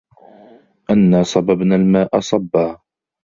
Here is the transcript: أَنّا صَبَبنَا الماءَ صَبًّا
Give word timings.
أَنّا 0.91 1.23
صَبَبنَا 1.23 1.75
الماءَ 1.75 2.19
صَبًّا 2.19 2.77